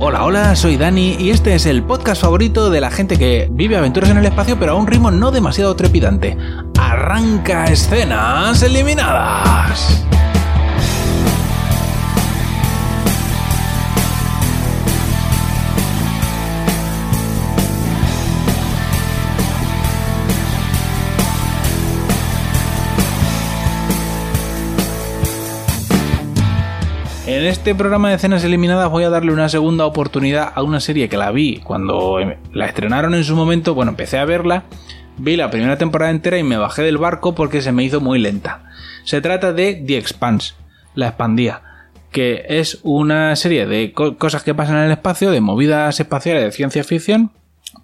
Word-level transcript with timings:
Hola, 0.00 0.24
hola, 0.24 0.54
soy 0.54 0.76
Dani 0.76 1.16
y 1.18 1.30
este 1.30 1.56
es 1.56 1.66
el 1.66 1.82
podcast 1.82 2.22
favorito 2.22 2.70
de 2.70 2.80
la 2.80 2.88
gente 2.88 3.18
que 3.18 3.48
vive 3.50 3.76
aventuras 3.76 4.10
en 4.10 4.18
el 4.18 4.26
espacio 4.26 4.56
pero 4.56 4.72
a 4.72 4.74
un 4.76 4.86
ritmo 4.86 5.10
no 5.10 5.32
demasiado 5.32 5.74
trepidante. 5.74 6.36
Arranca 6.78 7.64
escenas 7.64 8.62
eliminadas. 8.62 10.07
En 27.28 27.44
este 27.44 27.74
programa 27.74 28.08
de 28.08 28.14
escenas 28.14 28.42
eliminadas 28.42 28.90
voy 28.90 29.04
a 29.04 29.10
darle 29.10 29.34
una 29.34 29.50
segunda 29.50 29.84
oportunidad 29.84 30.50
a 30.54 30.62
una 30.62 30.80
serie 30.80 31.10
que 31.10 31.18
la 31.18 31.30
vi 31.30 31.58
cuando 31.58 32.20
em, 32.20 32.36
la 32.54 32.64
estrenaron 32.64 33.14
en 33.14 33.22
su 33.22 33.36
momento. 33.36 33.74
Bueno, 33.74 33.90
empecé 33.90 34.16
a 34.16 34.24
verla, 34.24 34.64
vi 35.18 35.36
la 35.36 35.50
primera 35.50 35.76
temporada 35.76 36.10
entera 36.10 36.38
y 36.38 36.42
me 36.42 36.56
bajé 36.56 36.80
del 36.84 36.96
barco 36.96 37.34
porque 37.34 37.60
se 37.60 37.70
me 37.70 37.84
hizo 37.84 38.00
muy 38.00 38.18
lenta. 38.18 38.70
Se 39.04 39.20
trata 39.20 39.52
de 39.52 39.74
The 39.74 39.98
Expanse, 39.98 40.54
la 40.94 41.08
expandía, 41.08 41.60
que 42.12 42.46
es 42.48 42.80
una 42.82 43.36
serie 43.36 43.66
de 43.66 43.92
cosas 43.92 44.42
que 44.42 44.54
pasan 44.54 44.78
en 44.78 44.84
el 44.84 44.92
espacio, 44.92 45.30
de 45.30 45.42
movidas 45.42 46.00
espaciales 46.00 46.44
de 46.44 46.52
ciencia 46.52 46.82
ficción, 46.82 47.32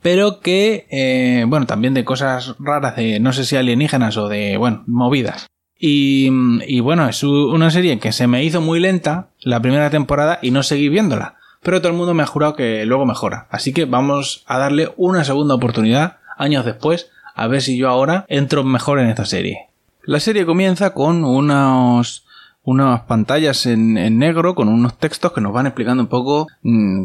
pero 0.00 0.40
que, 0.40 0.86
eh, 0.90 1.44
bueno, 1.46 1.66
también 1.66 1.92
de 1.92 2.06
cosas 2.06 2.54
raras, 2.58 2.96
de 2.96 3.20
no 3.20 3.34
sé 3.34 3.44
si 3.44 3.56
alienígenas 3.56 4.16
o 4.16 4.26
de, 4.26 4.56
bueno, 4.56 4.84
movidas. 4.86 5.48
Y, 5.86 6.80
bueno, 6.80 7.06
es 7.06 7.22
una 7.22 7.70
serie 7.70 7.98
que 7.98 8.10
se 8.10 8.26
me 8.26 8.42
hizo 8.42 8.62
muy 8.62 8.80
lenta 8.80 9.28
la 9.42 9.60
primera 9.60 9.90
temporada 9.90 10.38
y 10.40 10.50
no 10.50 10.62
seguí 10.62 10.88
viéndola. 10.88 11.34
Pero 11.62 11.82
todo 11.82 11.92
el 11.92 11.98
mundo 11.98 12.14
me 12.14 12.22
ha 12.22 12.26
jurado 12.26 12.56
que 12.56 12.86
luego 12.86 13.04
mejora. 13.04 13.48
Así 13.50 13.74
que 13.74 13.84
vamos 13.84 14.44
a 14.46 14.58
darle 14.58 14.94
una 14.96 15.24
segunda 15.24 15.54
oportunidad, 15.54 16.20
años 16.38 16.64
después, 16.64 17.10
a 17.34 17.48
ver 17.48 17.60
si 17.60 17.76
yo 17.76 17.90
ahora 17.90 18.24
entro 18.28 18.64
mejor 18.64 18.98
en 18.98 19.10
esta 19.10 19.26
serie. 19.26 19.68
La 20.04 20.20
serie 20.20 20.46
comienza 20.46 20.94
con 20.94 21.22
unos, 21.22 22.24
unas 22.62 23.02
pantallas 23.02 23.66
en, 23.66 24.18
negro 24.18 24.54
con 24.54 24.68
unos 24.68 24.96
textos 24.96 25.32
que 25.32 25.42
nos 25.42 25.52
van 25.52 25.66
explicando 25.66 26.02
un 26.02 26.08
poco 26.08 26.46
mm, 26.62 27.04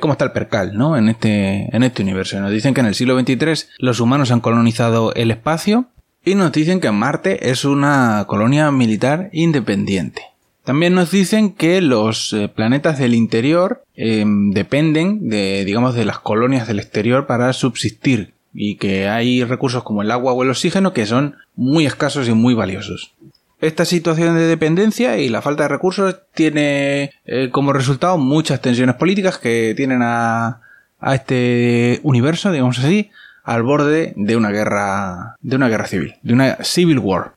cómo 0.00 0.12
está 0.12 0.26
el 0.26 0.32
percal, 0.32 0.78
¿no? 0.78 0.96
En 0.96 1.08
este, 1.08 1.68
en 1.74 1.82
este 1.82 2.04
universo. 2.04 2.38
Nos 2.38 2.52
dicen 2.52 2.74
que 2.74 2.80
en 2.80 2.86
el 2.86 2.94
siglo 2.94 3.18
XXIII 3.18 3.70
los 3.80 3.98
humanos 3.98 4.30
han 4.30 4.40
colonizado 4.40 5.12
el 5.14 5.32
espacio 5.32 5.88
y 6.24 6.34
nos 6.34 6.52
dicen 6.52 6.80
que 6.80 6.90
Marte 6.90 7.50
es 7.50 7.64
una 7.64 8.24
colonia 8.26 8.70
militar 8.70 9.30
independiente. 9.32 10.22
También 10.64 10.94
nos 10.94 11.10
dicen 11.10 11.52
que 11.52 11.80
los 11.80 12.32
eh, 12.32 12.48
planetas 12.48 12.98
del 12.98 13.14
interior 13.14 13.82
em, 13.96 14.50
dependen 14.50 15.28
de, 15.28 15.64
digamos, 15.64 15.94
de 15.94 16.04
las 16.04 16.18
colonias 16.18 16.68
del 16.68 16.78
exterior 16.78 17.26
para 17.26 17.52
subsistir 17.52 18.34
y 18.52 18.76
que 18.76 19.08
hay 19.08 19.42
recursos 19.44 19.82
como 19.82 20.02
el 20.02 20.10
agua 20.10 20.32
o 20.32 20.42
el 20.42 20.50
oxígeno 20.50 20.92
que 20.92 21.06
son 21.06 21.36
muy 21.54 21.86
escasos 21.86 22.28
y 22.28 22.32
muy 22.32 22.54
valiosos. 22.54 23.14
Esta 23.60 23.84
situación 23.84 24.36
de 24.36 24.46
dependencia 24.46 25.18
y 25.18 25.28
la 25.28 25.42
falta 25.42 25.64
de 25.64 25.68
recursos 25.68 26.16
tiene 26.34 27.12
eh, 27.24 27.50
como 27.50 27.72
resultado 27.72 28.18
muchas 28.18 28.60
tensiones 28.60 28.96
políticas 28.96 29.38
que 29.38 29.74
tienen 29.76 30.02
a, 30.02 30.60
a 30.98 31.14
este 31.14 32.00
universo, 32.02 32.52
digamos 32.52 32.78
así, 32.78 33.10
al 33.44 33.62
borde 33.62 34.12
de 34.16 34.36
una 34.36 34.50
guerra, 34.50 35.36
de 35.40 35.56
una 35.56 35.68
guerra 35.68 35.86
civil, 35.86 36.14
de 36.22 36.32
una 36.34 36.56
civil 36.62 36.98
war. 36.98 37.32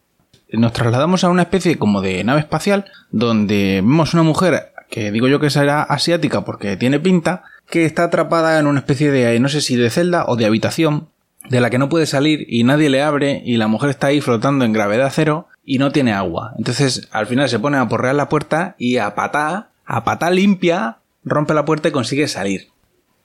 Nos 0.52 0.74
trasladamos 0.74 1.24
a 1.24 1.30
una 1.30 1.44
especie 1.44 1.78
como 1.78 2.02
de 2.02 2.24
nave 2.24 2.42
espacial 2.42 2.86
donde 3.12 3.82
vemos 3.84 4.14
una 4.14 4.24
mujer 4.24 4.74
que 4.94 5.12
digo 5.12 5.28
yo 5.28 5.40
que 5.40 5.50
será 5.50 5.82
asiática 5.82 6.46
porque 6.46 6.78
tiene 6.78 7.00
pinta, 7.00 7.44
que 7.68 7.86
está 7.86 8.04
atrapada 8.04 8.60
en 8.60 8.68
una 8.68 8.80
especie 8.80 9.10
de, 9.10 9.40
no 9.40 9.50
sé 9.50 9.62
si 9.62 9.76
de 9.76 9.90
celda 9.90 10.26
o 10.28 10.36
de 10.36 10.46
habitación, 10.46 11.08
de 11.50 11.60
la 11.60 11.72
que 11.72 11.80
no 11.80 11.90
puede 11.90 12.06
salir 12.06 12.46
y 12.48 12.64
nadie 12.64 12.92
le 12.92 13.02
abre 13.02 13.42
y 13.44 13.58
la 13.58 13.68
mujer 13.68 13.90
está 13.90 14.08
ahí 14.08 14.22
flotando 14.22 14.66
en 14.66 14.74
gravedad 14.74 15.12
cero 15.12 15.48
y 15.66 15.80
no 15.80 15.92
tiene 15.92 16.14
agua. 16.14 16.54
Entonces 16.60 17.08
al 17.12 17.26
final 17.26 17.50
se 17.50 17.58
pone 17.58 17.78
a 17.78 17.88
porrear 17.88 18.14
la 18.14 18.30
puerta 18.30 18.76
y 18.78 18.98
a 18.98 19.16
patá, 19.16 19.72
a 19.86 20.04
patá 20.04 20.30
limpia, 20.30 21.00
rompe 21.24 21.56
la 21.56 21.66
puerta 21.66 21.90
y 21.90 21.92
consigue 21.92 22.28
salir. 22.28 22.73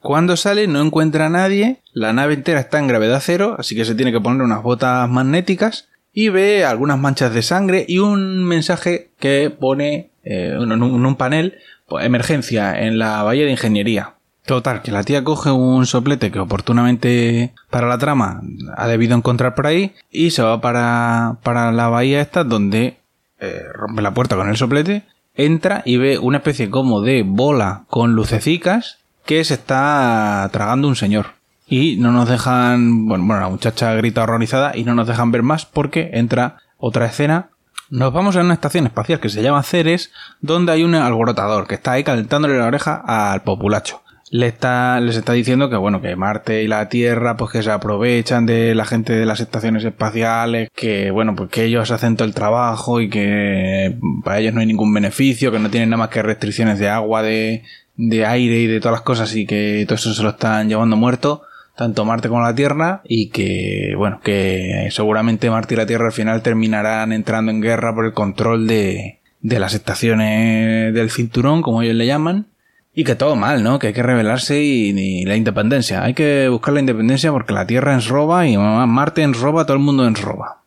Cuando 0.01 0.37
sale 0.37 0.69
no 0.69 0.81
encuentra 0.81 1.27
a 1.27 1.31
nadie, 1.31 1.81
la 1.93 2.13
nave 2.13 2.35
entera 2.35 2.61
está 2.61 2.79
en 2.79 2.87
gravedad 2.87 3.21
cero, 3.23 3.57
así 3.59 3.75
que 3.75 3.85
se 3.85 3.95
tiene 3.95 4.13
que 4.13 4.21
poner 4.21 4.43
unas 4.43 4.63
botas 4.63 5.09
magnéticas 5.09 5.89
y 6.13 6.29
ve 6.29 6.65
algunas 6.65 6.99
manchas 6.99 7.35
de 7.35 7.43
sangre 7.43 7.85
y 7.87 7.99
un 7.99 8.45
mensaje 8.45 9.11
que 9.19 9.51
pone 9.51 10.11
eh, 10.25 10.57
en, 10.59 10.83
un, 10.83 11.17
panel 11.17 11.59
pues, 11.87 12.07
emergencia 12.07 12.81
en 12.81 12.99
la 12.99 13.23
bahía 13.23 13.45
de 13.45 13.51
ingeniería. 13.51 14.15
Total, 14.47 14.83
que 14.83 14.93
la 14.93 15.03
tía 15.03 15.25
coge 15.25 15.51
un 15.51 15.85
soplete 15.85 16.31
que 16.31 16.39
oportunamente 16.39 17.53
para 17.69 17.89
la 17.89 17.99
trama 17.99 18.41
ha 18.77 18.87
debido 18.89 19.17
encontrar 19.17 19.55
por 19.55 19.67
ahí 19.67 19.95
y 20.11 20.31
se 20.31 20.43
va 20.43 20.61
para, 20.61 21.39
para 21.43 21.71
la 21.73 21.89
bahía 21.89 22.21
esta 22.21 22.45
donde 22.45 22.97
eh, 23.41 23.63
rompe 23.75 24.01
la 24.01 24.15
puerta 24.15 24.37
con 24.37 24.49
el 24.49 24.57
soplete, 24.57 25.03
entra 25.35 25.83
y 25.85 25.99
ve 25.99 26.19
una 26.19 26.39
especie 26.39 26.71
como 26.71 27.03
de 27.03 27.25
bola 27.25 27.85
con 27.89 28.15
lucecicas 28.15 28.99
que 29.29 29.45
se 29.45 29.53
está 29.53 30.49
tragando 30.55 30.89
un 30.89 30.97
señor. 30.97 31.35
Y 31.67 31.99
no 31.99 32.13
nos 32.13 32.31
dejan, 32.31 33.07
bueno, 33.07 33.27
bueno, 33.27 33.43
la 33.43 33.51
muchacha 33.51 33.93
grita 33.93 34.23
horrorizada 34.23 34.75
y 34.75 34.85
no 34.85 34.95
nos 34.95 35.07
dejan 35.07 35.31
ver 35.31 35.43
más 35.43 35.67
porque 35.67 36.13
entra 36.15 36.57
otra 36.79 37.05
escena. 37.05 37.51
Nos 37.91 38.11
vamos 38.15 38.37
a 38.37 38.41
una 38.41 38.55
estación 38.55 38.87
espacial 38.87 39.21
que 39.21 39.29
se 39.29 39.43
llama 39.43 39.63
Ceres, 39.63 40.13
donde 40.41 40.73
hay 40.73 40.83
un 40.83 40.95
alborotador 40.95 41.67
que 41.67 41.75
está 41.75 41.93
ahí 41.93 42.05
calentándole 42.05 42.57
la 42.57 42.69
oreja 42.69 43.03
al 43.05 43.43
populacho. 43.43 44.01
Le 44.31 44.47
está, 44.47 44.99
les 45.01 45.17
está 45.17 45.35
diciendo 45.35 45.69
que 45.69 45.77
bueno, 45.77 46.01
que 46.01 46.17
Marte 46.17 46.63
y 46.63 46.67
la 46.69 46.89
Tierra, 46.89 47.37
pues 47.37 47.51
que 47.51 47.63
se 47.63 47.71
aprovechan 47.71 48.47
de 48.47 48.75
la 48.75 48.87
gente 48.87 49.13
de 49.13 49.27
las 49.27 49.41
estaciones 49.41 49.85
espaciales, 49.85 50.71
que 50.75 51.11
bueno, 51.11 51.37
pues 51.37 51.51
que 51.51 51.65
ellos 51.65 51.91
hacen 51.91 52.17
todo 52.17 52.27
el 52.27 52.35
trabajo 52.35 53.03
y 53.03 53.11
que 53.11 53.99
para 54.25 54.39
ellos 54.39 54.55
no 54.55 54.61
hay 54.61 54.67
ningún 54.67 54.93
beneficio, 54.95 55.53
que 55.53 55.59
no 55.59 55.69
tienen 55.69 55.91
nada 55.91 55.99
más 55.99 56.09
que 56.09 56.23
restricciones 56.23 56.79
de 56.79 56.89
agua, 56.89 57.23
de, 57.23 57.63
de 57.99 58.25
aire 58.25 58.61
y 58.61 58.67
de 58.67 58.81
todas 58.81 58.93
las 58.93 59.03
cosas 59.03 59.35
y 59.35 59.45
que 59.45 59.85
todo 59.87 59.97
eso 59.97 60.15
se 60.15 60.23
lo 60.23 60.31
están 60.31 60.69
llevando 60.69 60.97
muerto, 60.97 61.43
tanto 61.77 62.05
Marte 62.05 62.29
como 62.29 62.41
la 62.41 62.55
Tierra, 62.55 63.03
y 63.05 63.29
que, 63.29 63.93
bueno, 63.97 64.21
que 64.23 64.89
seguramente 64.91 65.51
Marte 65.51 65.75
y 65.75 65.77
la 65.77 65.87
Tierra 65.87 66.07
al 66.07 66.13
final 66.13 66.43
terminarán 66.43 67.13
entrando 67.13 67.51
en 67.51 67.61
guerra 67.61 67.95
por 67.95 68.07
el 68.07 68.15
control 68.15 68.67
de, 68.67 69.19
de 69.41 69.61
las 69.61 69.75
estaciones 69.75 70.95
del 70.95 71.11
cinturón, 71.11 71.61
como 71.61 71.83
ellos 71.83 71.97
le 71.97 72.07
llaman, 72.07 72.47
y 72.95 73.05
que 73.05 73.17
todo 73.17 73.37
mal, 73.37 73.63
¿no? 73.63 73.79
Que 73.79 73.89
hay 73.89 73.93
que 73.93 74.03
rebelarse 74.03 74.61
y, 74.63 75.25
la 75.25 75.37
independencia. 75.37 76.03
Hay 76.03 76.15
que 76.15 76.49
buscar 76.49 76.75
la 76.75 76.81
independencia 76.81 77.31
porque 77.33 77.53
la 77.53 77.67
Tierra 77.67 77.95
ens 77.95 78.09
roba 78.09 78.47
y 78.47 78.57
Marte 78.57 79.23
ens 79.23 79.39
roba, 79.39 79.67
todo 79.67 79.77
el 79.77 79.83
mundo 79.83 80.07
ens 80.07 80.21
roba. 80.21 80.58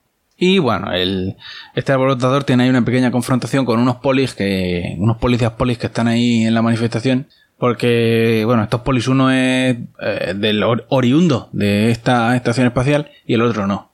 Y 0.43 0.57
bueno, 0.57 0.91
el, 0.91 1.35
este 1.75 1.91
alborotador 1.91 2.45
tiene 2.45 2.63
ahí 2.63 2.69
una 2.71 2.83
pequeña 2.83 3.11
confrontación 3.11 3.63
con 3.63 3.79
unos 3.79 3.97
polis 3.97 4.33
que, 4.33 4.95
unos 4.97 5.17
policías 5.17 5.51
polis 5.51 5.77
que 5.77 5.85
están 5.85 6.07
ahí 6.07 6.45
en 6.45 6.55
la 6.55 6.63
manifestación. 6.63 7.27
Porque, 7.59 8.41
bueno, 8.47 8.63
estos 8.63 8.81
polis 8.81 9.07
uno 9.07 9.29
es 9.29 9.77
eh, 10.01 10.33
del 10.35 10.63
oriundo 10.89 11.49
de 11.51 11.91
esta 11.91 12.35
estación 12.35 12.65
espacial 12.65 13.11
y 13.27 13.35
el 13.35 13.43
otro 13.43 13.67
no. 13.67 13.91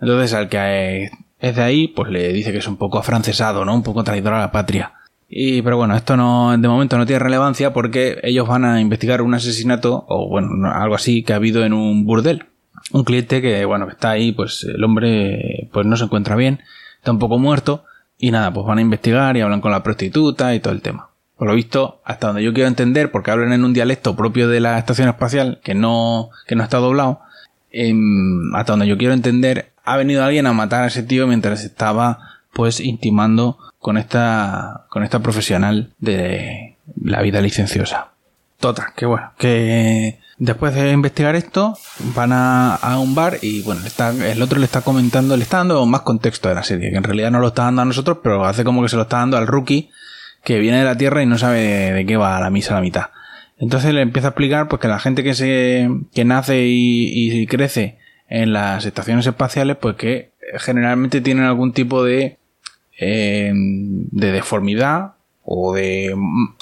Entonces 0.00 0.34
al 0.34 0.48
que 0.48 1.08
es 1.38 1.54
de 1.54 1.62
ahí, 1.62 1.86
pues 1.86 2.10
le 2.10 2.32
dice 2.32 2.50
que 2.50 2.58
es 2.58 2.66
un 2.66 2.78
poco 2.78 2.98
afrancesado, 2.98 3.64
¿no? 3.64 3.72
Un 3.72 3.84
poco 3.84 4.02
traidor 4.02 4.34
a 4.34 4.40
la 4.40 4.50
patria. 4.50 4.92
Y, 5.28 5.62
pero 5.62 5.76
bueno, 5.76 5.94
esto 5.94 6.16
no, 6.16 6.58
de 6.58 6.66
momento 6.66 6.98
no 6.98 7.06
tiene 7.06 7.20
relevancia 7.20 7.72
porque 7.72 8.18
ellos 8.24 8.48
van 8.48 8.64
a 8.64 8.80
investigar 8.80 9.22
un 9.22 9.34
asesinato, 9.34 10.04
o 10.08 10.28
bueno, 10.28 10.68
algo 10.68 10.96
así 10.96 11.22
que 11.22 11.32
ha 11.32 11.36
habido 11.36 11.64
en 11.64 11.72
un 11.72 12.04
burdel 12.04 12.46
un 12.92 13.04
cliente 13.04 13.42
que, 13.42 13.64
bueno, 13.64 13.86
que 13.86 13.92
está 13.92 14.10
ahí, 14.10 14.32
pues 14.32 14.64
el 14.64 14.82
hombre 14.84 15.68
pues 15.72 15.86
no 15.86 15.96
se 15.96 16.04
encuentra 16.04 16.36
bien, 16.36 16.60
está 16.98 17.10
un 17.10 17.18
poco 17.18 17.38
muerto 17.38 17.84
y 18.18 18.30
nada, 18.30 18.52
pues 18.52 18.66
van 18.66 18.78
a 18.78 18.82
investigar 18.82 19.36
y 19.36 19.40
hablan 19.40 19.60
con 19.60 19.72
la 19.72 19.82
prostituta 19.82 20.54
y 20.54 20.60
todo 20.60 20.72
el 20.72 20.82
tema. 20.82 21.10
Por 21.36 21.48
lo 21.48 21.54
visto, 21.54 22.00
hasta 22.04 22.28
donde 22.28 22.42
yo 22.42 22.54
quiero 22.54 22.68
entender, 22.68 23.10
porque 23.10 23.30
hablan 23.30 23.52
en 23.52 23.64
un 23.64 23.74
dialecto 23.74 24.16
propio 24.16 24.48
de 24.48 24.60
la 24.60 24.78
estación 24.78 25.08
espacial 25.08 25.60
que 25.62 25.74
no, 25.74 26.30
que 26.46 26.54
no 26.54 26.62
está 26.62 26.78
doblado, 26.78 27.20
em, 27.70 28.54
hasta 28.54 28.72
donde 28.72 28.86
yo 28.86 28.96
quiero 28.96 29.12
entender, 29.12 29.72
ha 29.84 29.96
venido 29.96 30.24
alguien 30.24 30.46
a 30.46 30.54
matar 30.54 30.84
a 30.84 30.86
ese 30.86 31.02
tío 31.02 31.26
mientras 31.26 31.62
estaba 31.62 32.40
pues 32.54 32.80
intimando 32.80 33.58
con 33.78 33.98
esta, 33.98 34.86
con 34.88 35.04
esta 35.04 35.20
profesional 35.20 35.92
de 35.98 36.76
la 37.02 37.20
vida 37.20 37.42
licenciosa. 37.42 38.08
Total, 38.58 38.86
que 38.96 39.04
bueno, 39.04 39.32
que 39.36 40.18
después 40.38 40.74
de 40.74 40.90
investigar 40.90 41.34
esto, 41.34 41.76
van 42.14 42.30
a, 42.32 42.98
un 42.98 43.14
bar 43.14 43.38
y 43.42 43.62
bueno, 43.62 43.80
el 44.24 44.42
otro 44.42 44.58
le 44.58 44.64
está 44.64 44.82
comentando, 44.82 45.36
le 45.36 45.42
está 45.42 45.58
dando 45.58 45.84
más 45.86 46.02
contexto 46.02 46.48
de 46.48 46.54
la 46.54 46.62
serie, 46.62 46.90
que 46.90 46.96
en 46.96 47.04
realidad 47.04 47.30
no 47.30 47.40
lo 47.40 47.48
está 47.48 47.64
dando 47.64 47.82
a 47.82 47.84
nosotros, 47.84 48.18
pero 48.22 48.44
hace 48.44 48.64
como 48.64 48.82
que 48.82 48.88
se 48.88 48.96
lo 48.96 49.02
está 49.02 49.18
dando 49.18 49.36
al 49.36 49.46
rookie 49.46 49.90
que 50.44 50.58
viene 50.58 50.78
de 50.78 50.84
la 50.84 50.96
Tierra 50.96 51.22
y 51.22 51.26
no 51.26 51.38
sabe 51.38 51.92
de, 51.92 52.06
qué 52.06 52.16
va 52.16 52.36
a 52.36 52.40
la 52.40 52.50
misa 52.50 52.72
a 52.72 52.76
la 52.76 52.82
mitad. 52.82 53.06
Entonces 53.58 53.92
le 53.94 54.02
empieza 54.02 54.28
a 54.28 54.30
explicar 54.30 54.68
pues 54.68 54.80
que 54.80 54.88
la 54.88 54.98
gente 54.98 55.24
que 55.24 55.34
se 55.34 55.88
que 56.14 56.24
nace 56.24 56.64
y, 56.66 57.46
crece 57.46 57.98
en 58.28 58.52
las 58.52 58.84
estaciones 58.84 59.26
espaciales, 59.26 59.76
pues 59.80 59.96
que 59.96 60.32
generalmente 60.58 61.20
tienen 61.20 61.44
algún 61.44 61.72
tipo 61.72 62.04
de 62.04 62.38
eh, 62.98 63.50
de 63.54 64.32
deformidad 64.32 65.15
o 65.48 65.72
de 65.72 66.12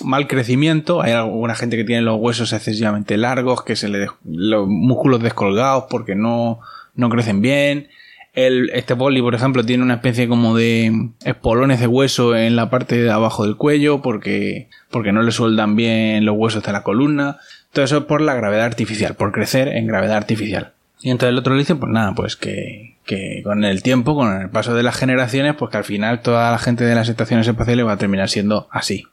mal 0.04 0.28
crecimiento. 0.28 1.02
Hay 1.02 1.12
alguna 1.12 1.54
gente 1.54 1.76
que 1.76 1.84
tiene 1.84 2.02
los 2.02 2.20
huesos 2.20 2.52
excesivamente 2.52 3.16
largos, 3.16 3.64
que 3.64 3.76
se 3.76 3.88
le 3.88 4.06
los 4.24 4.68
músculos 4.68 5.22
descolgados 5.22 5.84
porque 5.88 6.14
no, 6.14 6.60
no 6.94 7.08
crecen 7.08 7.40
bien. 7.40 7.88
El, 8.34 8.70
este 8.74 8.94
poli, 8.94 9.22
por 9.22 9.34
ejemplo, 9.34 9.64
tiene 9.64 9.82
una 9.82 9.94
especie 9.94 10.28
como 10.28 10.54
de 10.54 11.10
espolones 11.24 11.80
de 11.80 11.86
hueso 11.86 12.36
en 12.36 12.56
la 12.56 12.68
parte 12.68 13.00
de 13.00 13.10
abajo 13.10 13.44
del 13.46 13.56
cuello 13.56 14.02
porque, 14.02 14.68
porque 14.90 15.12
no 15.12 15.22
le 15.22 15.32
sueldan 15.32 15.76
bien 15.76 16.26
los 16.26 16.36
huesos 16.36 16.62
de 16.62 16.72
la 16.72 16.82
columna. 16.82 17.38
Todo 17.72 17.86
eso 17.86 17.98
es 17.98 18.04
por 18.04 18.20
la 18.20 18.34
gravedad 18.34 18.66
artificial, 18.66 19.14
por 19.14 19.32
crecer 19.32 19.68
en 19.68 19.86
gravedad 19.86 20.18
artificial. 20.18 20.72
Y 21.00 21.10
entonces 21.10 21.30
el 21.30 21.38
otro 21.38 21.54
le 21.54 21.60
dice, 21.60 21.74
pues 21.74 21.90
nada, 21.90 22.14
pues 22.14 22.36
que, 22.36 22.93
que 23.04 23.42
con 23.44 23.64
el 23.64 23.82
tiempo, 23.82 24.14
con 24.14 24.40
el 24.40 24.50
paso 24.50 24.74
de 24.74 24.82
las 24.82 24.96
generaciones, 24.96 25.54
pues 25.56 25.70
que 25.70 25.76
al 25.76 25.84
final 25.84 26.20
toda 26.20 26.50
la 26.50 26.58
gente 26.58 26.84
de 26.84 26.94
las 26.94 27.08
estaciones 27.08 27.46
espaciales 27.46 27.86
va 27.86 27.92
a 27.92 27.98
terminar 27.98 28.28
siendo 28.28 28.68
así. 28.70 29.04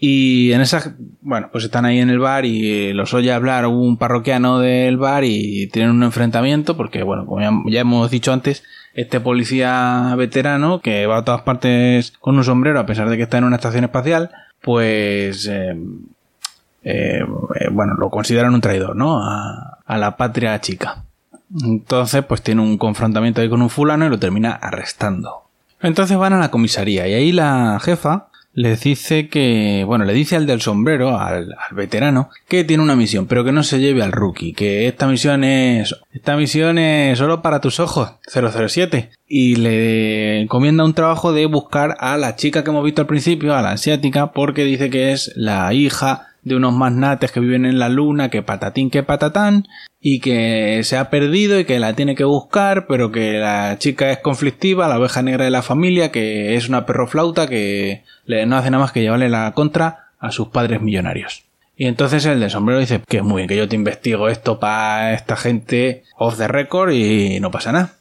Y 0.00 0.52
en 0.52 0.60
esas, 0.60 0.92
bueno, 1.22 1.48
pues 1.50 1.64
están 1.64 1.84
ahí 1.84 1.98
en 1.98 2.08
el 2.08 2.20
bar 2.20 2.44
y 2.44 2.92
los 2.92 3.14
oye 3.14 3.32
hablar 3.32 3.66
un 3.66 3.96
parroquiano 3.96 4.60
del 4.60 4.96
bar 4.96 5.24
y 5.24 5.66
tienen 5.68 5.90
un 5.90 6.04
enfrentamiento 6.04 6.76
porque, 6.76 7.02
bueno, 7.02 7.26
como 7.26 7.68
ya, 7.68 7.80
hemos 7.80 8.08
dicho 8.08 8.32
antes, 8.32 8.62
este 8.94 9.18
policía 9.18 10.14
veterano 10.16 10.80
que 10.80 11.06
va 11.06 11.18
a 11.18 11.24
todas 11.24 11.42
partes 11.42 12.12
con 12.20 12.36
un 12.36 12.44
sombrero 12.44 12.78
a 12.78 12.86
pesar 12.86 13.08
de 13.08 13.16
que 13.16 13.24
está 13.24 13.38
en 13.38 13.44
una 13.44 13.56
estación 13.56 13.82
espacial, 13.82 14.30
pues, 14.62 15.48
eh, 15.48 15.76
eh, 16.84 17.24
eh, 17.56 17.68
bueno, 17.72 17.94
lo 17.98 18.08
consideran 18.08 18.54
un 18.54 18.60
traidor, 18.60 18.94
¿no? 18.94 19.20
A 19.20 19.98
la 19.98 20.16
patria 20.16 20.60
chica. 20.60 21.07
Entonces, 21.62 22.24
pues 22.24 22.42
tiene 22.42 22.62
un 22.62 22.78
confrontamiento 22.78 23.40
ahí 23.40 23.48
con 23.48 23.62
un 23.62 23.70
fulano 23.70 24.06
y 24.06 24.10
lo 24.10 24.18
termina 24.18 24.52
arrestando. 24.52 25.44
Entonces 25.80 26.16
van 26.16 26.32
a 26.32 26.38
la 26.38 26.50
comisaría 26.50 27.06
y 27.06 27.14
ahí 27.14 27.32
la 27.32 27.78
jefa 27.80 28.28
le 28.58 28.74
dice 28.74 29.28
que, 29.28 29.84
bueno, 29.86 30.04
le 30.04 30.12
dice 30.12 30.34
al 30.34 30.44
del 30.44 30.60
sombrero, 30.60 31.16
al, 31.16 31.54
veterano, 31.70 32.30
que 32.48 32.64
tiene 32.64 32.82
una 32.82 32.96
misión, 32.96 33.26
pero 33.26 33.44
que 33.44 33.52
no 33.52 33.62
se 33.62 33.78
lleve 33.78 34.02
al 34.02 34.10
rookie, 34.10 34.52
que 34.52 34.88
esta 34.88 35.06
misión 35.06 35.44
es, 35.44 35.94
esta 36.12 36.36
misión 36.36 36.76
es 36.78 37.18
solo 37.18 37.40
para 37.40 37.60
tus 37.60 37.78
ojos, 37.78 38.14
007. 38.26 39.10
Y 39.28 39.56
le 39.56 40.40
encomienda 40.40 40.84
un 40.84 40.94
trabajo 40.94 41.32
de 41.32 41.46
buscar 41.46 41.96
a 42.00 42.16
la 42.16 42.34
chica 42.34 42.64
que 42.64 42.70
hemos 42.70 42.84
visto 42.84 43.02
al 43.02 43.06
principio, 43.06 43.54
a 43.54 43.62
la 43.62 43.70
asiática, 43.70 44.32
porque 44.32 44.64
dice 44.64 44.90
que 44.90 45.12
es 45.12 45.32
la 45.36 45.72
hija 45.72 46.27
de 46.42 46.56
unos 46.56 46.74
magnates 46.74 47.32
que 47.32 47.40
viven 47.40 47.66
en 47.66 47.78
la 47.78 47.88
luna, 47.88 48.30
que 48.30 48.42
patatín 48.42 48.90
que 48.90 49.02
patatán, 49.02 49.66
y 50.00 50.20
que 50.20 50.82
se 50.84 50.96
ha 50.96 51.10
perdido 51.10 51.58
y 51.58 51.64
que 51.64 51.78
la 51.80 51.94
tiene 51.94 52.14
que 52.14 52.24
buscar, 52.24 52.86
pero 52.86 53.10
que 53.10 53.38
la 53.38 53.76
chica 53.78 54.10
es 54.10 54.18
conflictiva, 54.18 54.88
la 54.88 54.98
oveja 54.98 55.22
negra 55.22 55.44
de 55.44 55.50
la 55.50 55.62
familia, 55.62 56.10
que 56.10 56.56
es 56.56 56.68
una 56.68 56.86
perroflauta 56.86 57.48
que 57.48 58.04
no 58.26 58.56
hace 58.56 58.70
nada 58.70 58.82
más 58.82 58.92
que 58.92 59.02
llevarle 59.02 59.28
la 59.28 59.52
contra 59.52 60.10
a 60.18 60.30
sus 60.30 60.48
padres 60.48 60.80
millonarios. 60.80 61.44
Y 61.76 61.86
entonces 61.86 62.24
el 62.26 62.40
de 62.40 62.50
sombrero 62.50 62.80
dice 62.80 63.00
que 63.06 63.18
es 63.18 63.22
muy 63.22 63.36
bien, 63.36 63.48
que 63.48 63.56
yo 63.56 63.68
te 63.68 63.76
investigo 63.76 64.28
esto 64.28 64.58
para 64.58 65.12
esta 65.12 65.36
gente 65.36 66.02
off 66.16 66.36
the 66.36 66.48
record 66.48 66.90
y 66.90 67.38
no 67.40 67.50
pasa 67.50 67.70
nada. 67.70 67.94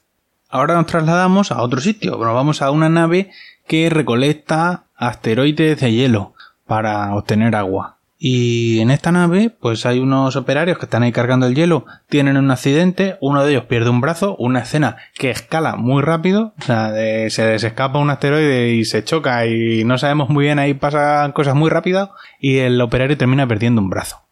Ahora 0.49 0.75
nos 0.75 0.87
trasladamos 0.87 1.51
a 1.51 1.61
otro 1.61 1.79
sitio, 1.79 2.11
nos 2.11 2.33
vamos 2.33 2.61
a 2.61 2.71
una 2.71 2.89
nave 2.89 3.31
que 3.67 3.89
recolecta 3.89 4.85
asteroides 4.95 5.79
de 5.79 5.91
hielo 5.91 6.33
para 6.65 7.13
obtener 7.15 7.55
agua. 7.55 7.96
Y 8.19 8.79
en 8.79 8.89
esta 8.89 9.11
nave, 9.11 9.51
pues 9.51 9.85
hay 9.85 9.99
unos 9.99 10.35
operarios 10.35 10.79
que 10.79 10.85
están 10.85 11.03
ahí 11.03 11.11
cargando 11.11 11.45
el 11.45 11.53
hielo, 11.53 11.85
tienen 12.09 12.37
un 12.37 12.49
accidente, 12.49 13.17
uno 13.21 13.43
de 13.43 13.51
ellos 13.51 13.65
pierde 13.65 13.91
un 13.91 14.01
brazo, 14.01 14.35
una 14.39 14.61
escena 14.61 14.97
que 15.13 15.29
escala 15.29 15.75
muy 15.75 16.01
rápido, 16.01 16.55
o 16.59 16.63
sea, 16.63 16.89
se 16.89 17.45
les 17.45 17.63
escapa 17.63 17.99
un 17.99 18.09
asteroide 18.09 18.73
y 18.73 18.85
se 18.85 19.03
choca 19.03 19.45
y 19.45 19.83
no 19.83 19.99
sabemos 19.99 20.29
muy 20.29 20.45
bien, 20.45 20.57
ahí 20.57 20.73
pasan 20.73 21.31
cosas 21.31 21.53
muy 21.53 21.69
rápidas 21.69 22.09
y 22.39 22.57
el 22.57 22.81
operario 22.81 23.17
termina 23.17 23.47
perdiendo 23.47 23.81
un 23.81 23.89
brazo. 23.91 24.23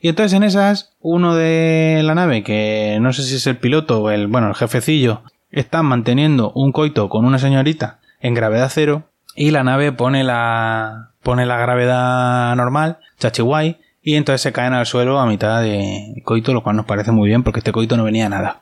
Y 0.00 0.08
entonces 0.08 0.32
en 0.36 0.42
esas, 0.42 0.96
uno 0.98 1.36
de 1.36 2.00
la 2.02 2.16
nave, 2.16 2.42
que 2.42 2.98
no 3.00 3.12
sé 3.12 3.22
si 3.22 3.36
es 3.36 3.46
el 3.46 3.58
piloto 3.58 4.02
o 4.02 4.10
el, 4.10 4.26
bueno, 4.26 4.48
el 4.48 4.54
jefecillo, 4.54 5.22
está 5.52 5.82
manteniendo 5.82 6.50
un 6.54 6.72
coito 6.72 7.08
con 7.08 7.24
una 7.24 7.38
señorita 7.38 8.00
en 8.20 8.34
gravedad 8.34 8.70
cero 8.72 9.09
y 9.40 9.52
la 9.52 9.64
nave 9.64 9.90
pone 9.90 10.22
la, 10.22 11.12
pone 11.22 11.46
la 11.46 11.56
gravedad 11.56 12.54
normal 12.56 12.98
Chachihuay, 13.20 13.78
y 14.02 14.16
entonces 14.16 14.42
se 14.42 14.52
caen 14.52 14.74
al 14.74 14.84
suelo 14.84 15.18
a 15.18 15.24
mitad 15.24 15.62
de 15.62 16.20
coito, 16.26 16.52
lo 16.52 16.62
cual 16.62 16.76
nos 16.76 16.84
parece 16.84 17.10
muy 17.10 17.26
bien 17.26 17.42
porque 17.42 17.60
este 17.60 17.72
coito 17.72 17.96
no 17.96 18.04
venía 18.04 18.28
nada. 18.28 18.60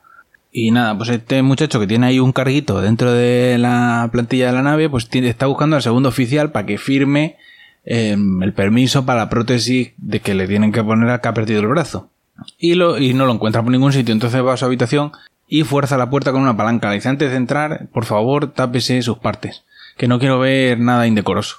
Y 0.53 0.71
nada, 0.71 0.97
pues 0.97 1.09
este 1.11 1.43
muchacho 1.43 1.81
que 1.81 1.89
tiene 1.89 2.07
ahí 2.07 2.21
un 2.21 2.31
carguito 2.31 2.81
dentro 2.81 3.13
de 3.13 3.57
la 3.59 4.09
plantilla 4.13 4.47
de 4.47 4.53
la 4.53 4.63
nave, 4.63 4.89
pues 4.89 5.09
está 5.13 5.47
buscando 5.47 5.75
al 5.75 5.83
segundo 5.83 6.11
oficial 6.11 6.53
para 6.53 6.65
que 6.65 6.79
firme 6.79 7.39
em, 7.85 8.41
el 8.45 8.53
permiso 8.53 9.05
para 9.05 9.23
la 9.23 9.29
prótesis 9.29 9.95
de 9.97 10.21
que 10.21 10.35
le 10.35 10.47
tienen 10.47 10.71
que 10.71 10.85
poner 10.85 11.11
al 11.11 11.21
que 11.21 11.27
ha 11.27 11.35
perdido 11.35 11.59
el 11.59 11.67
brazo. 11.67 12.09
Y, 12.57 12.75
lo, 12.75 12.99
y 12.99 13.15
no 13.15 13.27
lo 13.27 13.33
encuentra 13.33 13.65
por 13.65 13.73
ningún 13.73 13.93
sitio, 13.93 14.13
entonces 14.13 14.45
va 14.45 14.55
a 14.55 14.57
su 14.57 14.65
habitación 14.65 15.11
y 15.49 15.65
fuerza 15.65 15.99
la 15.99 16.09
puerta 16.09 16.31
con 16.31 16.43
una 16.43 16.57
palanca. 16.57 16.89
Le 16.89 16.95
dice 16.95 17.09
antes 17.09 17.31
de 17.33 17.37
entrar, 17.37 17.89
por 17.93 18.05
favor, 18.05 18.53
tápese 18.53 19.03
sus 19.03 19.19
partes, 19.19 19.65
que 19.99 20.09
no 20.09 20.19
quiero 20.19 20.39
ver 20.39 20.79
nada 20.79 21.07
indecoroso. 21.07 21.57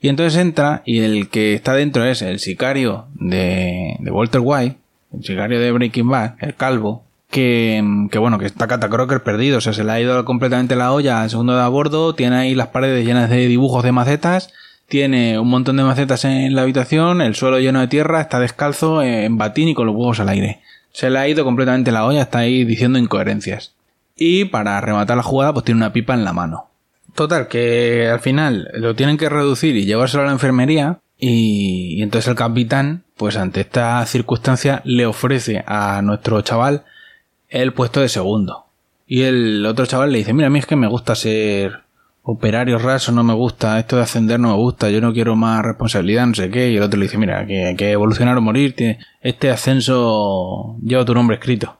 Y 0.00 0.08
entonces 0.08 0.38
entra 0.38 0.82
y 0.84 1.00
el 1.00 1.28
que 1.28 1.54
está 1.54 1.74
dentro 1.74 2.04
es 2.04 2.20
el 2.22 2.38
sicario 2.38 3.06
de, 3.14 3.96
de 3.98 4.10
Walter 4.10 4.42
White, 4.44 4.76
el 5.14 5.24
sicario 5.24 5.58
de 5.58 5.72
Breaking 5.72 6.08
Bad, 6.08 6.34
el 6.40 6.54
calvo, 6.54 7.04
que, 7.30 7.82
que 8.10 8.18
bueno, 8.18 8.38
que 8.38 8.46
está 8.46 8.66
Catacroker 8.66 9.22
perdido, 9.22 9.58
o 9.58 9.60
sea, 9.60 9.72
se 9.72 9.84
le 9.84 9.92
ha 9.92 10.00
ido 10.00 10.24
completamente 10.24 10.76
la 10.76 10.92
olla 10.92 11.22
al 11.22 11.30
segundo 11.30 11.56
de 11.56 11.62
a 11.62 11.68
bordo, 11.68 12.14
tiene 12.14 12.36
ahí 12.36 12.54
las 12.54 12.68
paredes 12.68 13.04
llenas 13.04 13.28
de 13.30 13.46
dibujos 13.46 13.82
de 13.82 13.92
macetas, 13.92 14.52
tiene 14.88 15.38
un 15.38 15.48
montón 15.48 15.76
de 15.76 15.82
macetas 15.82 16.24
en 16.24 16.54
la 16.54 16.62
habitación, 16.62 17.20
el 17.20 17.34
suelo 17.34 17.58
lleno 17.58 17.80
de 17.80 17.88
tierra, 17.88 18.20
está 18.20 18.40
descalzo, 18.40 19.02
en 19.02 19.36
batín 19.36 19.68
y 19.68 19.74
con 19.74 19.86
los 19.86 19.94
huevos 19.94 20.20
al 20.20 20.30
aire. 20.30 20.60
Se 20.92 21.10
le 21.10 21.18
ha 21.18 21.28
ido 21.28 21.44
completamente 21.44 21.92
la 21.92 22.06
olla, 22.06 22.22
está 22.22 22.38
ahí 22.38 22.64
diciendo 22.64 22.98
incoherencias. 22.98 23.74
Y 24.16 24.46
para 24.46 24.80
rematar 24.80 25.16
la 25.16 25.22
jugada, 25.22 25.52
pues 25.52 25.64
tiene 25.64 25.78
una 25.78 25.92
pipa 25.92 26.14
en 26.14 26.24
la 26.24 26.32
mano. 26.32 26.68
Total, 27.14 27.48
que 27.48 28.08
al 28.08 28.20
final 28.20 28.70
lo 28.74 28.94
tienen 28.94 29.16
que 29.16 29.28
reducir 29.28 29.76
y 29.76 29.86
llevárselo 29.86 30.22
a 30.22 30.26
la 30.26 30.32
enfermería. 30.32 31.00
Y, 31.18 32.00
entonces 32.02 32.28
el 32.28 32.36
capitán, 32.36 33.04
pues 33.16 33.36
ante 33.36 33.60
esta 33.60 34.04
circunstancia, 34.06 34.82
le 34.84 35.06
ofrece 35.06 35.64
a 35.66 36.00
nuestro 36.02 36.40
chaval 36.42 36.84
el 37.48 37.72
puesto 37.72 38.00
de 38.00 38.08
segundo. 38.08 38.66
Y 39.06 39.22
el 39.22 39.66
otro 39.66 39.86
chaval 39.86 40.12
le 40.12 40.18
dice, 40.18 40.32
mira, 40.32 40.46
a 40.46 40.50
mí 40.50 40.58
es 40.58 40.66
que 40.66 40.76
me 40.76 40.86
gusta 40.86 41.14
ser 41.14 41.80
operario 42.22 42.78
raso, 42.78 43.10
no 43.10 43.24
me 43.24 43.32
gusta, 43.32 43.78
esto 43.78 43.96
de 43.96 44.02
ascender 44.02 44.38
no 44.38 44.48
me 44.48 44.56
gusta, 44.56 44.90
yo 44.90 45.00
no 45.00 45.14
quiero 45.14 45.34
más 45.34 45.64
responsabilidad, 45.64 46.26
no 46.26 46.34
sé 46.34 46.50
qué. 46.50 46.70
Y 46.70 46.76
el 46.76 46.82
otro 46.82 46.98
le 47.00 47.06
dice, 47.06 47.18
mira, 47.18 47.46
que 47.46 47.66
hay 47.66 47.76
que 47.76 47.90
evolucionar 47.90 48.36
o 48.36 48.42
morir, 48.42 48.74
este 49.22 49.50
ascenso 49.50 50.76
lleva 50.84 51.04
tu 51.04 51.14
nombre 51.14 51.36
escrito. 51.36 51.77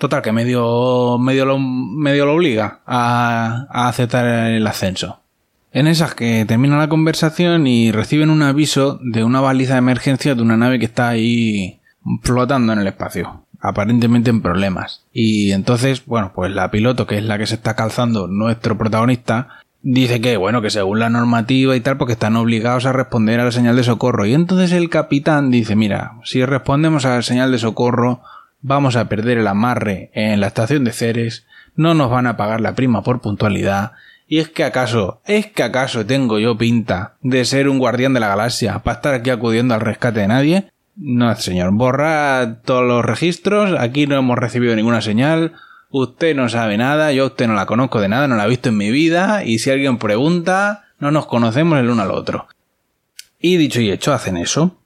Total, 0.00 0.22
que 0.22 0.32
medio, 0.32 1.18
medio, 1.18 1.44
lo, 1.44 1.58
medio 1.58 2.24
lo 2.24 2.32
obliga 2.32 2.80
a, 2.86 3.66
aceptar 3.68 4.24
el 4.46 4.66
ascenso. 4.66 5.20
En 5.72 5.86
esas 5.86 6.14
que 6.14 6.46
termina 6.46 6.78
la 6.78 6.88
conversación 6.88 7.66
y 7.66 7.92
reciben 7.92 8.30
un 8.30 8.40
aviso 8.40 8.98
de 9.02 9.24
una 9.24 9.42
baliza 9.42 9.74
de 9.74 9.80
emergencia 9.80 10.34
de 10.34 10.40
una 10.40 10.56
nave 10.56 10.78
que 10.78 10.86
está 10.86 11.10
ahí 11.10 11.80
flotando 12.22 12.72
en 12.72 12.78
el 12.78 12.86
espacio, 12.86 13.44
aparentemente 13.60 14.30
en 14.30 14.40
problemas. 14.40 15.04
Y 15.12 15.52
entonces, 15.52 16.06
bueno, 16.06 16.32
pues 16.34 16.50
la 16.50 16.70
piloto, 16.70 17.06
que 17.06 17.18
es 17.18 17.24
la 17.24 17.36
que 17.36 17.46
se 17.46 17.56
está 17.56 17.76
calzando 17.76 18.26
nuestro 18.26 18.78
protagonista, 18.78 19.48
dice 19.82 20.22
que, 20.22 20.38
bueno, 20.38 20.62
que 20.62 20.70
según 20.70 20.98
la 20.98 21.10
normativa 21.10 21.76
y 21.76 21.80
tal, 21.82 21.98
porque 21.98 22.14
están 22.14 22.36
obligados 22.36 22.86
a 22.86 22.94
responder 22.94 23.38
a 23.38 23.44
la 23.44 23.52
señal 23.52 23.76
de 23.76 23.84
socorro. 23.84 24.24
Y 24.24 24.32
entonces 24.32 24.72
el 24.72 24.88
capitán 24.88 25.50
dice, 25.50 25.76
mira, 25.76 26.12
si 26.24 26.42
respondemos 26.42 27.04
a 27.04 27.16
la 27.16 27.22
señal 27.22 27.52
de 27.52 27.58
socorro, 27.58 28.22
vamos 28.62 28.96
a 28.96 29.08
perder 29.08 29.38
el 29.38 29.46
amarre 29.46 30.10
en 30.14 30.40
la 30.40 30.48
estación 30.48 30.84
de 30.84 30.92
Ceres, 30.92 31.46
no 31.76 31.94
nos 31.94 32.10
van 32.10 32.26
a 32.26 32.36
pagar 32.36 32.60
la 32.60 32.74
prima 32.74 33.02
por 33.02 33.20
puntualidad, 33.20 33.92
y 34.26 34.38
es 34.38 34.48
que 34.48 34.64
acaso, 34.64 35.20
es 35.26 35.46
que 35.46 35.62
acaso 35.62 36.06
tengo 36.06 36.38
yo 36.38 36.56
pinta 36.56 37.16
de 37.20 37.44
ser 37.44 37.68
un 37.68 37.78
guardián 37.78 38.14
de 38.14 38.20
la 38.20 38.28
galaxia 38.28 38.78
para 38.80 38.96
estar 38.96 39.14
aquí 39.14 39.30
acudiendo 39.30 39.74
al 39.74 39.80
rescate 39.80 40.20
de 40.20 40.28
nadie. 40.28 40.70
No, 40.96 41.34
señor, 41.34 41.72
borra 41.72 42.60
todos 42.64 42.86
los 42.86 43.04
registros, 43.04 43.74
aquí 43.78 44.06
no 44.06 44.16
hemos 44.16 44.38
recibido 44.38 44.76
ninguna 44.76 45.00
señal, 45.00 45.54
usted 45.90 46.36
no 46.36 46.48
sabe 46.48 46.76
nada, 46.76 47.12
yo 47.12 47.24
a 47.24 47.26
usted 47.26 47.48
no 47.48 47.54
la 47.54 47.66
conozco 47.66 48.00
de 48.00 48.08
nada, 48.08 48.28
no 48.28 48.36
la 48.36 48.44
he 48.44 48.48
visto 48.48 48.68
en 48.68 48.76
mi 48.76 48.90
vida, 48.90 49.44
y 49.44 49.58
si 49.58 49.70
alguien 49.70 49.98
pregunta, 49.98 50.84
no 50.98 51.10
nos 51.10 51.26
conocemos 51.26 51.78
el 51.78 51.88
uno 51.88 52.02
al 52.02 52.10
otro. 52.10 52.46
Y 53.40 53.56
dicho 53.56 53.80
y 53.80 53.90
hecho, 53.90 54.12
hacen 54.12 54.36
eso. 54.36 54.76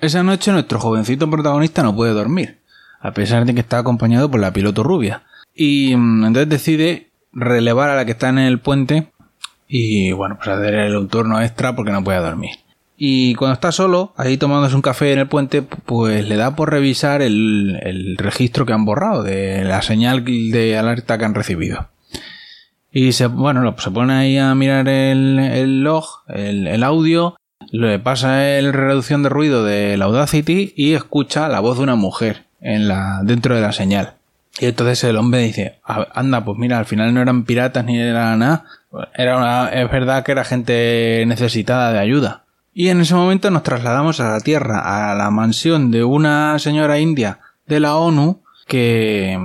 Esa 0.00 0.24
noche 0.24 0.50
nuestro 0.50 0.80
jovencito 0.80 1.30
protagonista 1.30 1.84
no 1.84 1.94
puede 1.94 2.12
dormir 2.12 2.63
a 3.04 3.12
pesar 3.12 3.44
de 3.44 3.52
que 3.52 3.60
está 3.60 3.78
acompañado 3.78 4.30
por 4.30 4.40
la 4.40 4.52
piloto 4.52 4.82
rubia. 4.82 5.24
Y 5.54 5.94
mm, 5.94 6.24
entonces 6.24 6.48
decide 6.48 7.10
relevar 7.32 7.90
a 7.90 7.96
la 7.96 8.06
que 8.06 8.12
está 8.12 8.30
en 8.30 8.38
el 8.38 8.60
puente 8.60 9.12
y 9.68 10.12
bueno, 10.12 10.36
pues 10.36 10.48
hacer 10.48 10.96
un 10.96 11.08
turno 11.08 11.40
extra 11.42 11.76
porque 11.76 11.92
no 11.92 12.02
puede 12.02 12.18
dormir. 12.20 12.52
Y 12.96 13.34
cuando 13.34 13.54
está 13.54 13.72
solo, 13.72 14.14
ahí 14.16 14.38
tomándose 14.38 14.74
un 14.74 14.82
café 14.82 15.12
en 15.12 15.18
el 15.18 15.28
puente, 15.28 15.60
pues 15.62 16.26
le 16.26 16.36
da 16.36 16.56
por 16.56 16.70
revisar 16.70 17.20
el, 17.20 18.16
registro 18.16 18.64
que 18.64 18.72
han 18.72 18.86
borrado 18.86 19.22
de 19.22 19.64
la 19.64 19.82
señal 19.82 20.24
de 20.24 20.78
alerta 20.78 21.18
que 21.18 21.24
han 21.26 21.34
recibido. 21.34 21.88
Y 22.90 23.12
se, 23.12 23.26
bueno, 23.26 23.74
se 23.76 23.90
pone 23.90 24.14
ahí 24.14 24.38
a 24.38 24.54
mirar 24.54 24.88
el, 24.88 25.82
log, 25.82 26.06
el, 26.28 26.82
audio, 26.84 27.36
le 27.70 27.98
pasa 27.98 28.56
el 28.56 28.72
reducción 28.72 29.24
de 29.24 29.28
ruido 29.28 29.64
de 29.64 29.96
la 29.98 30.06
Audacity 30.06 30.72
y 30.74 30.94
escucha 30.94 31.48
la 31.48 31.60
voz 31.60 31.76
de 31.78 31.82
una 31.82 31.96
mujer 31.96 32.44
en 32.64 32.88
la, 32.88 33.20
dentro 33.22 33.54
de 33.54 33.60
la 33.60 33.70
señal. 33.70 34.14
Y 34.58 34.66
entonces 34.66 35.04
el 35.04 35.16
hombre 35.16 35.40
dice, 35.40 35.78
anda, 35.84 36.44
pues 36.44 36.58
mira, 36.58 36.78
al 36.78 36.86
final 36.86 37.12
no 37.12 37.20
eran 37.20 37.44
piratas 37.44 37.84
ni 37.84 37.98
era 37.98 38.36
nada, 38.36 38.64
era 39.14 39.36
una, 39.36 39.68
es 39.68 39.90
verdad 39.90 40.24
que 40.24 40.32
era 40.32 40.44
gente 40.44 41.24
necesitada 41.26 41.92
de 41.92 41.98
ayuda. 41.98 42.44
Y 42.72 42.88
en 42.88 43.00
ese 43.00 43.14
momento 43.14 43.50
nos 43.50 43.62
trasladamos 43.62 44.20
a 44.20 44.30
la 44.30 44.40
Tierra, 44.40 45.10
a 45.10 45.14
la 45.14 45.30
mansión 45.30 45.90
de 45.90 46.02
una 46.04 46.58
señora 46.58 46.98
india 46.98 47.38
de 47.66 47.80
la 47.80 47.96
ONU 47.96 48.42
que, 48.66 49.38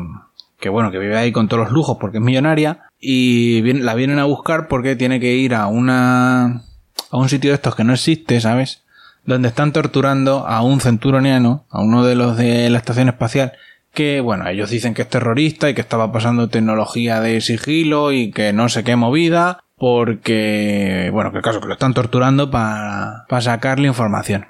que 0.59 0.69
bueno, 0.69 0.89
que 0.91 0.99
vive 0.99 1.17
ahí 1.17 1.31
con 1.31 1.47
todos 1.47 1.65
los 1.65 1.71
lujos 1.71 1.97
porque 1.99 2.17
es 2.17 2.23
millonaria 2.23 2.83
y 2.99 3.61
la 3.73 3.95
vienen 3.95 4.19
a 4.19 4.25
buscar 4.25 4.67
porque 4.67 4.95
tiene 4.95 5.19
que 5.19 5.35
ir 5.35 5.53
a 5.55 5.67
una, 5.67 6.63
a 7.11 7.17
un 7.17 7.29
sitio 7.29 7.51
de 7.51 7.55
estos 7.55 7.75
que 7.75 7.83
no 7.83 7.93
existe, 7.93 8.39
¿sabes? 8.41 8.83
Donde 9.25 9.49
están 9.49 9.73
torturando 9.73 10.47
a 10.47 10.61
un 10.61 10.81
centuroniano, 10.81 11.65
a 11.69 11.81
uno 11.81 12.05
de 12.05 12.15
los 12.15 12.37
de 12.37 12.69
la 12.69 12.77
estación 12.77 13.09
espacial, 13.09 13.53
que, 13.93 14.21
bueno, 14.21 14.47
ellos 14.47 14.69
dicen 14.69 14.93
que 14.93 15.01
es 15.01 15.09
terrorista 15.09 15.69
y 15.69 15.73
que 15.73 15.81
estaba 15.81 16.11
pasando 16.11 16.49
tecnología 16.49 17.21
de 17.21 17.41
sigilo 17.41 18.11
y 18.11 18.31
que 18.31 18.53
no 18.53 18.69
sé 18.69 18.83
qué 18.83 18.95
movida, 18.95 19.63
porque, 19.77 21.09
bueno, 21.11 21.31
que 21.31 21.41
caso 21.41 21.61
que 21.61 21.67
lo 21.67 21.73
están 21.73 21.93
torturando 21.93 22.51
para, 22.51 23.25
para 23.27 23.41
sacarle 23.41 23.87
información. 23.87 24.47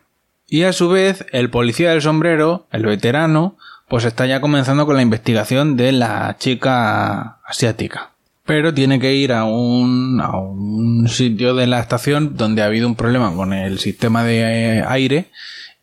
Y 0.47 0.63
a 0.63 0.73
su 0.73 0.89
vez, 0.89 1.25
el 1.31 1.49
policía 1.49 1.91
del 1.91 2.01
sombrero, 2.01 2.67
el 2.71 2.85
veterano, 2.85 3.55
pues 3.87 4.05
está 4.05 4.25
ya 4.25 4.41
comenzando 4.41 4.85
con 4.85 4.95
la 4.95 5.01
investigación 5.01 5.77
de 5.77 5.91
la 5.91 6.37
chica 6.39 7.39
asiática. 7.45 8.11
Pero 8.49 8.73
tiene 8.73 8.99
que 8.99 9.13
ir 9.13 9.31
a 9.31 9.43
un, 9.43 10.19
a 10.19 10.35
un 10.39 11.07
sitio 11.07 11.53
de 11.53 11.67
la 11.67 11.79
estación 11.79 12.35
donde 12.35 12.63
ha 12.63 12.65
habido 12.65 12.87
un 12.87 12.95
problema 12.95 13.31
con 13.35 13.53
el 13.53 13.77
sistema 13.77 14.23
de 14.23 14.83
aire 14.87 15.27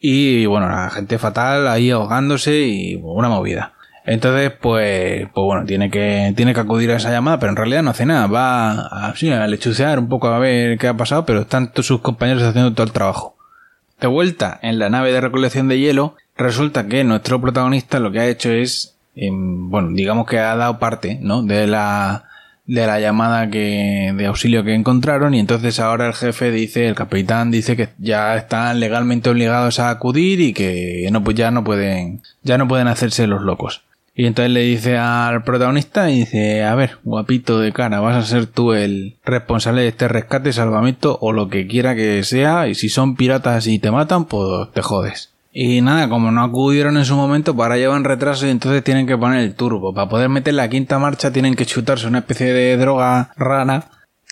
y 0.00 0.46
bueno, 0.46 0.68
la 0.68 0.90
gente 0.90 1.16
fatal 1.16 1.68
ahí 1.68 1.92
ahogándose 1.92 2.62
y 2.62 3.00
una 3.00 3.28
movida. 3.28 3.74
Entonces, 4.04 4.50
pues, 4.50 5.28
pues 5.32 5.44
bueno, 5.44 5.64
tiene 5.64 5.92
que, 5.92 6.34
tiene 6.34 6.54
que 6.54 6.58
acudir 6.58 6.90
a 6.90 6.96
esa 6.96 7.12
llamada, 7.12 7.38
pero 7.38 7.50
en 7.50 7.56
realidad 7.56 7.84
no 7.84 7.90
hace 7.90 8.04
nada. 8.04 8.26
Va 8.26 8.72
a, 8.72 9.12
a 9.12 9.46
lechucear 9.46 10.00
un 10.00 10.08
poco 10.08 10.26
a 10.26 10.40
ver 10.40 10.76
qué 10.76 10.88
ha 10.88 10.96
pasado, 10.96 11.24
pero 11.24 11.42
están 11.42 11.70
todos 11.70 11.86
sus 11.86 12.00
compañeros 12.00 12.42
haciendo 12.42 12.72
todo 12.72 12.84
el 12.84 12.92
trabajo. 12.92 13.36
De 14.00 14.08
vuelta 14.08 14.58
en 14.60 14.80
la 14.80 14.90
nave 14.90 15.12
de 15.12 15.20
recolección 15.20 15.68
de 15.68 15.78
hielo, 15.78 16.16
resulta 16.36 16.88
que 16.88 17.04
nuestro 17.04 17.40
protagonista 17.40 18.00
lo 18.00 18.10
que 18.10 18.18
ha 18.18 18.26
hecho 18.26 18.50
es, 18.50 18.96
em, 19.14 19.70
bueno, 19.70 19.90
digamos 19.92 20.26
que 20.26 20.40
ha 20.40 20.56
dado 20.56 20.80
parte, 20.80 21.20
¿no? 21.22 21.44
De 21.44 21.68
la, 21.68 22.24
de 22.66 22.86
la 22.86 23.00
llamada 23.00 23.48
que, 23.48 24.12
de 24.16 24.26
auxilio 24.26 24.64
que 24.64 24.74
encontraron 24.74 25.34
y 25.34 25.40
entonces 25.40 25.78
ahora 25.78 26.08
el 26.08 26.14
jefe 26.14 26.50
dice, 26.50 26.88
el 26.88 26.94
capitán 26.94 27.50
dice 27.50 27.76
que 27.76 27.90
ya 27.98 28.36
están 28.36 28.80
legalmente 28.80 29.30
obligados 29.30 29.78
a 29.78 29.90
acudir 29.90 30.40
y 30.40 30.52
que 30.52 31.08
no, 31.12 31.22
pues 31.22 31.36
ya 31.36 31.50
no 31.50 31.62
pueden, 31.62 32.22
ya 32.42 32.58
no 32.58 32.66
pueden 32.66 32.88
hacerse 32.88 33.26
los 33.26 33.42
locos. 33.42 33.82
Y 34.18 34.24
entonces 34.24 34.50
le 34.50 34.62
dice 34.62 34.96
al 34.96 35.44
protagonista 35.44 36.10
y 36.10 36.20
dice, 36.20 36.64
a 36.64 36.74
ver, 36.74 36.98
guapito 37.04 37.60
de 37.60 37.72
cara, 37.72 38.00
vas 38.00 38.16
a 38.16 38.26
ser 38.26 38.46
tú 38.46 38.72
el 38.72 39.16
responsable 39.26 39.82
de 39.82 39.88
este 39.88 40.08
rescate, 40.08 40.54
salvamento 40.54 41.18
o 41.20 41.32
lo 41.32 41.50
que 41.50 41.66
quiera 41.66 41.94
que 41.94 42.24
sea, 42.24 42.66
y 42.66 42.74
si 42.74 42.88
son 42.88 43.14
piratas 43.14 43.66
y 43.66 43.78
te 43.78 43.90
matan, 43.90 44.24
pues 44.24 44.72
te 44.72 44.80
jodes. 44.80 45.35
Y 45.58 45.80
nada, 45.80 46.10
como 46.10 46.30
no 46.30 46.44
acudieron 46.44 46.98
en 46.98 47.06
su 47.06 47.16
momento, 47.16 47.56
para 47.56 47.70
pues 47.70 47.80
llevan 47.80 48.04
retraso 48.04 48.46
y 48.46 48.50
entonces 48.50 48.84
tienen 48.84 49.06
que 49.06 49.16
poner 49.16 49.40
el 49.40 49.54
turbo. 49.54 49.94
Para 49.94 50.06
poder 50.06 50.28
meter 50.28 50.52
la 50.52 50.68
quinta 50.68 50.98
marcha 50.98 51.32
tienen 51.32 51.54
que 51.54 51.64
chutarse 51.64 52.06
una 52.06 52.18
especie 52.18 52.52
de 52.52 52.76
droga 52.76 53.30
rana. 53.38 53.84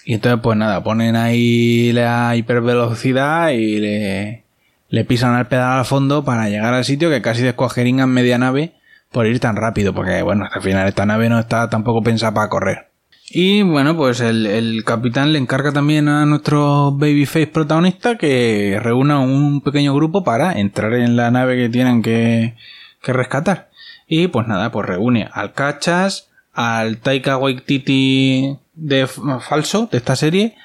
Y 0.04 0.12
entonces 0.12 0.38
pues 0.43 0.59
nada, 0.59 0.85
ponen 0.85 1.16
ahí 1.16 1.93
la 1.95 2.37
hipervelocidad 2.37 3.52
y 3.52 3.78
le, 3.81 4.45
le 4.90 5.04
pisan 5.07 5.35
al 5.35 5.49
pedal 5.49 5.78
al 5.78 5.87
fondo 5.87 6.26
para 6.26 6.50
llegar 6.50 6.75
al 6.75 6.85
sitio 6.85 7.09
que 7.09 7.23
casi 7.23 7.40
descuajeringan 7.40 8.11
media 8.11 8.37
nave 8.37 8.75
por 9.11 9.25
ir 9.25 9.40
tan 9.40 9.57
rápido, 9.57 9.95
porque 9.95 10.21
bueno, 10.21 10.47
al 10.52 10.61
final 10.61 10.87
esta 10.87 11.07
nave 11.07 11.31
no 11.31 11.38
está 11.38 11.71
tampoco 11.71 12.02
pensada 12.02 12.35
para 12.35 12.50
correr. 12.50 12.90
Y 13.31 13.62
bueno, 13.62 13.97
pues 13.97 14.21
el, 14.21 14.83
capitán 14.85 15.33
le 15.33 15.38
encarga 15.38 15.73
también 15.73 16.09
a 16.09 16.26
nuestro 16.26 16.93
babyface 16.93 17.47
protagonista 17.47 18.19
que 18.19 18.78
reúna 18.83 19.21
un 19.21 19.61
pequeño 19.62 19.95
grupo 19.95 20.23
para 20.25 20.59
entrar 20.59 20.93
en 20.95 21.16
la 21.16 21.31
nave 21.31 21.57
que 21.57 21.69
tienen 21.69 22.02
que, 22.02 22.54
que 23.02 23.12
rescatar. 23.12 23.71
Y 24.07 24.28
pues 24.28 24.47
nada, 24.47 24.71
pues 24.71 24.87
reúne 24.87 25.28
al 25.33 25.52
Cachas, 25.52 26.28
al 26.52 26.99
Taika 26.99 27.38
Waititi 27.38 28.59
de 28.75 29.07
falso 29.07 29.88
de 29.90 29.99
esta 29.99 30.16
serie, 30.16 30.57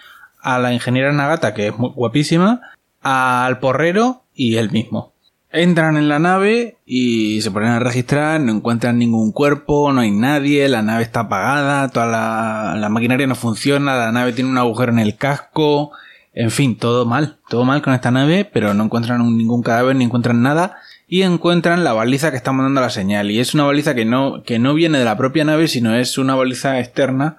a 0.42 0.60
la 0.60 0.74
ingeniera 0.74 1.12
Nagata 1.13 1.54
que 1.54 1.68
es 1.68 1.78
muy 1.78 1.92
guapísima, 1.92 2.62
al 3.01 3.60
porrero 3.60 4.24
y 4.34 4.58
él 4.58 4.72
mismo. 4.72 5.13
Entran 5.51 5.98
en 5.98 6.10
la 6.10 6.20
nave 6.20 6.77
y 6.86 7.41
se 7.41 7.50
ponen 7.50 7.70
a 7.70 7.79
registrar, 7.79 8.39
no 8.39 8.51
encuentran 8.51 9.00
ningún 9.00 9.32
cuerpo, 9.32 9.91
no 9.91 10.01
hay 10.01 10.12
nadie, 10.12 10.70
la 10.70 10.84
nave 10.84 11.01
está 11.01 11.22
apagada, 11.22 11.89
toda 11.89 12.06
la, 12.77 12.89
maquinaria 12.89 13.25
no 13.25 13.34
funciona, 13.34 13.96
la 13.96 14.12
nave 14.12 14.34
tiene 14.34 14.51
un 14.51 14.60
agujero 14.60 14.91
en 14.91 15.00
el 15.00 15.15
casco, 15.15 15.91
en 16.34 16.51
fin, 16.51 16.77
todo 16.77 17.08
mal, 17.08 17.39
todo 17.50 17.65
mal 17.65 17.82
con 17.82 17.96
esta 17.96 18.12
nave, 18.12 18.46
pero 18.46 18.75
no 18.75 18.84
encuentran 18.84 19.22
ningún 19.38 19.63
cadáver 19.63 19.96
ni 19.96 20.06
encuentran 20.06 20.44
nada 20.44 20.77
y 21.08 21.24
encuentran 21.24 21.84
la 21.84 21.94
baliza 21.94 22.29
que 22.29 22.38
está 22.38 22.51
mandando 22.51 22.82
la 22.82 22.91
señal 22.91 23.32
y 23.32 23.39
es 23.39 23.56
una 23.56 23.63
baliza 23.63 23.96
que 23.96 24.06
no, 24.06 24.44
que 24.44 24.60
no 24.60 24.75
viene 24.75 25.00
de 25.00 25.06
la 25.06 25.18
propia 25.18 25.46
nave, 25.46 25.68
sino 25.68 25.96
es 25.96 26.20
una 26.20 26.36
baliza 26.36 26.79
externa 26.79 27.38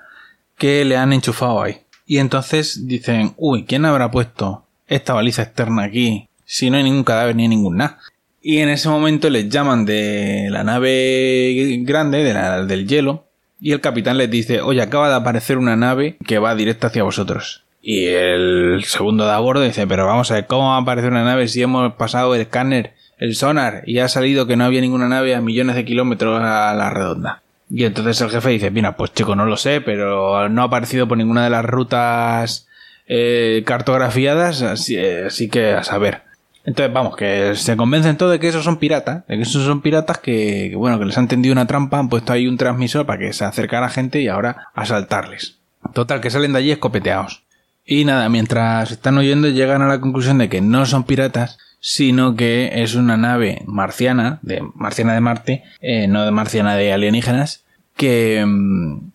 que 0.59 0.85
le 0.85 0.97
han 0.97 1.13
enchufado 1.13 1.63
ahí. 1.63 1.83
Y 2.07 2.19
entonces 2.19 2.89
dicen, 2.89 3.35
uy, 3.37 3.65
¿quién 3.67 3.85
habrá 3.85 4.11
puesto 4.11 4.65
esta 4.89 5.15
baliza 5.15 5.43
externa 5.43 5.85
aquí? 5.85 6.29
Si 6.53 6.69
no 6.69 6.79
hay 6.79 6.83
ningún 6.83 7.05
cadáver 7.05 7.37
ni 7.37 7.47
ningún 7.47 7.77
nada. 7.77 7.99
Y 8.43 8.59
en 8.59 8.71
ese 8.71 8.89
momento 8.89 9.31
les 9.31 9.49
llaman 9.49 9.85
de 9.85 10.49
la 10.51 10.65
nave 10.65 11.79
grande, 11.83 12.25
de 12.25 12.35
la, 12.35 12.65
del 12.65 12.89
hielo, 12.89 13.27
y 13.61 13.71
el 13.71 13.81
capitán 13.81 14.19
les 14.19 14.29
dice, 14.29 14.61
oye, 14.61 14.83
acaba 14.83 15.09
de 15.09 15.15
aparecer 15.15 15.59
una 15.59 15.77
nave 15.77 16.17
que 16.27 16.41
va 16.41 16.57
directa 16.57 16.89
hacia 16.89 17.05
vosotros. 17.05 17.63
Y 17.81 18.07
el 18.07 18.83
segundo 18.85 19.27
de 19.27 19.31
a 19.31 19.39
bordo 19.39 19.63
dice, 19.63 19.87
pero 19.87 20.07
vamos 20.07 20.33
a 20.33 20.35
ver, 20.35 20.49
¿cómo 20.49 20.71
va 20.71 20.77
a 20.77 20.81
aparecer 20.81 21.13
una 21.13 21.23
nave 21.23 21.47
si 21.47 21.63
hemos 21.63 21.93
pasado 21.95 22.35
el 22.35 22.41
escáner, 22.41 22.95
el 23.19 23.37
sonar, 23.37 23.85
y 23.87 24.01
ha 24.01 24.09
salido 24.09 24.49
que 24.49 24.57
no 24.57 24.65
había 24.65 24.81
ninguna 24.81 25.09
nave 25.09 25.37
a 25.37 25.41
millones 25.41 25.77
de 25.77 25.85
kilómetros 25.85 26.41
a 26.43 26.75
la 26.75 26.91
redonda? 26.91 27.43
Y 27.71 27.85
entonces 27.85 28.21
el 28.23 28.31
jefe 28.31 28.51
dice, 28.51 28.73
mira, 28.73 28.97
pues 28.97 29.15
chico, 29.15 29.37
no 29.37 29.47
lo 29.47 29.57
sé, 29.57 29.81
pero 29.83 30.49
no 30.49 30.63
ha 30.63 30.65
aparecido 30.65 31.07
por 31.07 31.17
ninguna 31.17 31.45
de 31.45 31.51
las 31.51 31.65
rutas 31.65 32.67
eh, 33.07 33.63
cartografiadas, 33.65 34.63
así, 34.63 34.99
así 34.99 35.49
que 35.49 35.75
a 35.75 35.85
saber. 35.85 36.29
Entonces, 36.65 36.93
vamos, 36.93 37.17
que 37.17 37.55
se 37.57 37.77
convencen 37.77 38.17
todos 38.17 38.33
de 38.33 38.39
que 38.39 38.49
esos 38.49 38.65
son 38.65 38.77
piratas, 38.77 39.27
de 39.27 39.37
que 39.37 39.43
esos 39.43 39.65
son 39.65 39.81
piratas 39.81 40.19
que, 40.19 40.75
bueno, 40.77 40.99
que 40.99 41.07
les 41.07 41.17
han 41.17 41.29
tendido 41.29 41.53
una 41.53 41.67
trampa, 41.67 41.99
han 41.99 42.09
puesto 42.09 42.33
ahí 42.33 42.47
un 42.47 42.59
transmisor 42.59 43.07
para 43.07 43.19
que 43.19 43.33
se 43.33 43.45
acercara 43.45 43.89
gente 43.89 44.21
y 44.21 44.29
ahora 44.29 44.69
asaltarles. 44.75 45.59
Total, 45.95 46.21
que 46.21 46.31
salen 46.31 46.53
de 46.53 46.59
allí 46.59 46.71
escopeteados. 46.71 47.43
Y 47.85 48.05
nada, 48.05 48.29
mientras 48.29 48.91
están 48.91 49.17
oyendo 49.17 49.49
llegan 49.49 49.83
a 49.83 49.89
la 49.89 50.01
conclusión 50.01 50.39
de 50.39 50.49
que 50.49 50.61
no 50.61 50.85
son 50.85 51.05
piratas, 51.05 51.59
sino 51.81 52.37
que 52.37 52.83
es 52.83 52.95
una 52.95 53.17
nave 53.17 53.63
marciana, 53.67 54.39
de 54.43 54.63
marciana 54.75 55.15
de 55.15 55.21
Marte, 55.21 55.65
eh, 55.81 56.07
no 56.07 56.25
de 56.25 56.31
marciana 56.31 56.77
de 56.77 56.93
alienígenas, 56.93 57.65
que, 57.97 58.45
mm, 58.47 59.11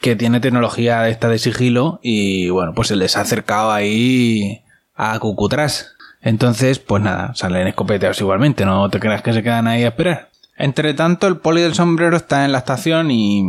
que 0.00 0.16
tiene 0.16 0.40
tecnología 0.40 1.08
esta 1.08 1.28
de 1.28 1.38
sigilo 1.38 1.98
y 2.02 2.48
bueno, 2.50 2.72
pues 2.74 2.88
se 2.88 2.96
les 2.96 3.16
ha 3.16 3.22
acercado 3.22 3.72
ahí 3.72 4.62
a 4.94 5.18
Cucutras, 5.18 5.94
entonces, 6.24 6.78
pues 6.78 7.02
nada, 7.02 7.34
salen 7.34 7.66
escopeteados 7.66 8.18
igualmente, 8.22 8.64
no 8.64 8.88
te 8.88 8.98
creas 8.98 9.20
que 9.20 9.34
se 9.34 9.42
quedan 9.42 9.66
ahí 9.66 9.84
a 9.84 9.88
esperar. 9.88 10.30
Entre 10.56 10.94
tanto, 10.94 11.26
el 11.26 11.36
poli 11.36 11.60
del 11.60 11.74
sombrero 11.74 12.16
está 12.16 12.46
en 12.46 12.52
la 12.52 12.58
estación 12.58 13.10
y, 13.10 13.42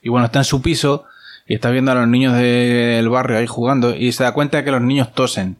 y 0.00 0.08
bueno, 0.08 0.26
está 0.26 0.38
en 0.38 0.44
su 0.44 0.62
piso 0.62 1.06
y 1.44 1.54
está 1.54 1.70
viendo 1.70 1.90
a 1.90 1.96
los 1.96 2.06
niños 2.06 2.34
del 2.34 3.08
barrio 3.08 3.38
ahí 3.38 3.48
jugando 3.48 3.96
y 3.96 4.12
se 4.12 4.22
da 4.22 4.32
cuenta 4.32 4.58
de 4.58 4.64
que 4.64 4.70
los 4.70 4.80
niños 4.80 5.12
tosen. 5.12 5.56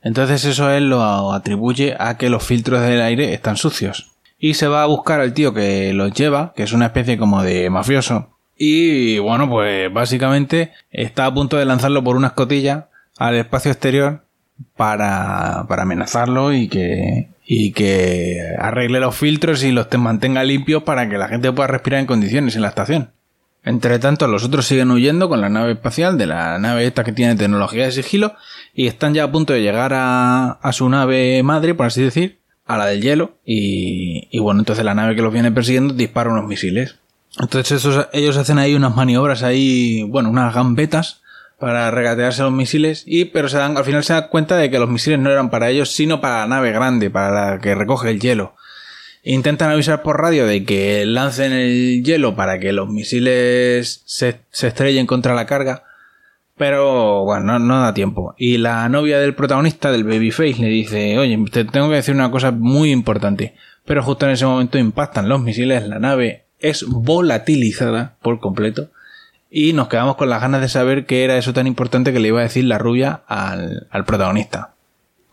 Entonces 0.00 0.44
eso 0.44 0.70
él 0.70 0.90
lo 0.90 1.32
atribuye 1.32 1.96
a 1.98 2.16
que 2.16 2.30
los 2.30 2.44
filtros 2.44 2.82
del 2.82 3.00
aire 3.00 3.34
están 3.34 3.56
sucios. 3.56 4.12
Y 4.38 4.54
se 4.54 4.68
va 4.68 4.84
a 4.84 4.86
buscar 4.86 5.18
al 5.18 5.34
tío 5.34 5.52
que 5.54 5.92
los 5.92 6.12
lleva, 6.12 6.52
que 6.54 6.62
es 6.62 6.72
una 6.72 6.86
especie 6.86 7.18
como 7.18 7.42
de 7.42 7.68
mafioso. 7.68 8.30
Y 8.56 9.18
bueno, 9.18 9.48
pues 9.50 9.92
básicamente 9.92 10.72
está 10.92 11.26
a 11.26 11.34
punto 11.34 11.56
de 11.56 11.64
lanzarlo 11.64 12.04
por 12.04 12.14
una 12.14 12.28
escotilla 12.28 12.90
al 13.18 13.34
espacio 13.34 13.72
exterior 13.72 14.25
para, 14.76 15.66
para 15.68 15.82
amenazarlo 15.82 16.52
y 16.52 16.68
que, 16.68 17.28
y 17.44 17.72
que 17.72 18.54
arregle 18.58 19.00
los 19.00 19.16
filtros 19.16 19.62
y 19.64 19.72
los 19.72 19.88
te 19.88 19.98
mantenga 19.98 20.44
limpios 20.44 20.82
para 20.82 21.08
que 21.08 21.18
la 21.18 21.28
gente 21.28 21.52
pueda 21.52 21.68
respirar 21.68 22.00
en 22.00 22.06
condiciones 22.06 22.56
en 22.56 22.62
la 22.62 22.68
estación. 22.68 23.10
Entre 23.64 23.98
tanto, 23.98 24.28
los 24.28 24.44
otros 24.44 24.66
siguen 24.66 24.92
huyendo 24.92 25.28
con 25.28 25.40
la 25.40 25.48
nave 25.48 25.72
espacial 25.72 26.16
de 26.18 26.26
la 26.26 26.58
nave 26.58 26.86
esta 26.86 27.02
que 27.02 27.12
tiene 27.12 27.34
tecnología 27.34 27.84
de 27.84 27.92
sigilo 27.92 28.34
y 28.74 28.86
están 28.86 29.12
ya 29.12 29.24
a 29.24 29.32
punto 29.32 29.52
de 29.52 29.62
llegar 29.62 29.92
a, 29.92 30.58
su 30.72 30.88
nave 30.88 31.42
madre, 31.42 31.74
por 31.74 31.86
así 31.86 32.00
decir, 32.00 32.38
a 32.64 32.76
la 32.76 32.86
del 32.86 33.02
hielo 33.02 33.38
y, 33.44 34.28
y 34.30 34.38
bueno, 34.38 34.60
entonces 34.60 34.84
la 34.84 34.94
nave 34.94 35.16
que 35.16 35.22
los 35.22 35.32
viene 35.32 35.50
persiguiendo 35.50 35.94
dispara 35.94 36.30
unos 36.30 36.46
misiles. 36.46 36.96
Entonces 37.40 37.84
ellos 38.12 38.36
hacen 38.36 38.58
ahí 38.58 38.74
unas 38.74 38.94
maniobras 38.94 39.42
ahí, 39.42 40.04
bueno, 40.04 40.30
unas 40.30 40.54
gambetas 40.54 41.22
para 41.58 41.90
regatearse 41.90 42.42
los 42.42 42.52
misiles 42.52 43.02
y 43.06 43.26
pero 43.26 43.48
se 43.48 43.56
dan, 43.58 43.76
al 43.76 43.84
final 43.84 44.04
se 44.04 44.12
dan 44.12 44.28
cuenta 44.28 44.56
de 44.56 44.70
que 44.70 44.78
los 44.78 44.90
misiles 44.90 45.18
no 45.18 45.30
eran 45.30 45.50
para 45.50 45.70
ellos 45.70 45.90
sino 45.90 46.20
para 46.20 46.40
la 46.40 46.46
nave 46.46 46.72
grande, 46.72 47.10
para 47.10 47.52
la 47.52 47.58
que 47.60 47.74
recoge 47.74 48.10
el 48.10 48.20
hielo. 48.20 48.54
Intentan 49.22 49.70
avisar 49.70 50.02
por 50.02 50.20
radio 50.20 50.46
de 50.46 50.64
que 50.64 51.04
lancen 51.04 51.52
el 51.52 52.04
hielo 52.04 52.36
para 52.36 52.60
que 52.60 52.72
los 52.72 52.88
misiles 52.88 54.02
se, 54.04 54.40
estrellen 54.52 55.06
contra 55.06 55.34
la 55.34 55.46
carga, 55.46 55.82
pero 56.56 57.24
bueno, 57.24 57.58
no, 57.58 57.80
da 57.80 57.92
tiempo. 57.92 58.36
Y 58.38 58.58
la 58.58 58.88
novia 58.88 59.18
del 59.18 59.34
protagonista, 59.34 59.90
del 59.90 60.04
Babyface, 60.04 60.60
le 60.60 60.68
dice, 60.68 61.18
oye, 61.18 61.36
te 61.50 61.64
tengo 61.64 61.88
que 61.88 61.96
decir 61.96 62.14
una 62.14 62.30
cosa 62.30 62.52
muy 62.52 62.92
importante. 62.92 63.56
Pero 63.84 64.02
justo 64.02 64.26
en 64.26 64.32
ese 64.32 64.46
momento 64.46 64.78
impactan 64.78 65.28
los 65.28 65.42
misiles, 65.42 65.88
la 65.88 65.98
nave 65.98 66.44
es 66.60 66.84
volatilizada 66.86 68.16
por 68.22 68.38
completo 68.38 68.90
y 69.50 69.72
nos 69.72 69.88
quedamos 69.88 70.16
con 70.16 70.28
las 70.28 70.40
ganas 70.40 70.60
de 70.60 70.68
saber 70.68 71.06
qué 71.06 71.24
era 71.24 71.36
eso 71.36 71.52
tan 71.52 71.66
importante 71.66 72.12
que 72.12 72.20
le 72.20 72.28
iba 72.28 72.40
a 72.40 72.44
decir 72.44 72.64
la 72.64 72.78
rubia 72.78 73.22
al, 73.26 74.04
protagonista. 74.06 74.74